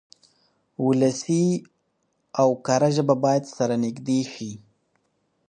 ولسي 0.85 1.45
او 2.41 2.49
کره 2.65 2.89
ژبه 2.95 3.15
بايد 3.23 3.43
سره 3.57 3.73
نږدې 3.83 4.19
شي. 4.33 4.51